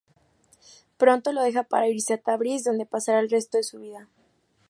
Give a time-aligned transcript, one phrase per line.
[0.97, 4.09] Pronto lo deja para irse a Tabriz, donde pasará el resto de su vida.